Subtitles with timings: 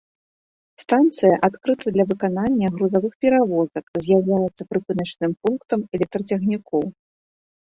[0.83, 6.81] Станцыя адкрыта для выканання грузавых перавозак, з'яўляецца прыпыначным пунктам электрацягнікоў.